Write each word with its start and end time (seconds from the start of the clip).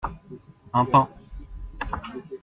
Un 0.73 0.83
pain. 0.85 1.07